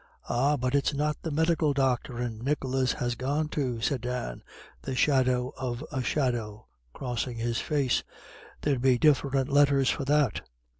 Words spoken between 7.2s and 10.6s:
his face, "there'd be diff'rint letters for that."